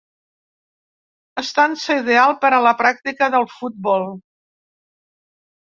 Estança 1.41 1.99
ideal 2.03 2.35
per 2.47 2.51
a 2.59 2.63
la 2.69 2.73
pràctica 2.81 3.29
del 3.39 3.47
futbol. 3.61 4.11